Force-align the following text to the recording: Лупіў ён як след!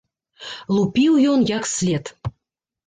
Лупіў 0.75 1.21
ён 1.35 1.39
як 1.57 1.63
след! 1.77 2.05